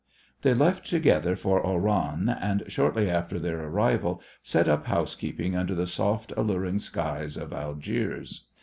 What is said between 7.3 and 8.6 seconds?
of Algiers.